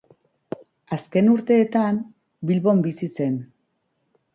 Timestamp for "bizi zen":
2.91-3.41